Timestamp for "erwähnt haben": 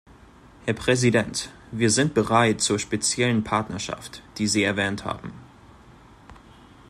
4.63-5.31